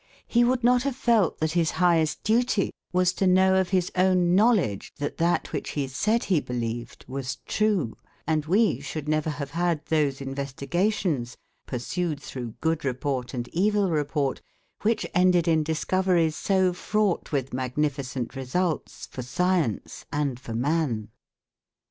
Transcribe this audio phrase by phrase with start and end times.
[0.25, 4.33] He would not have felt that his highest duty was to know of his own
[4.33, 9.51] knowledge that that which he said he believed was true, and we should never have
[9.51, 11.37] had those investigations,
[11.67, 14.41] pursued through good report and evil report,
[14.81, 21.09] which ended in discoveries so fraught with magnificent results for science and for man.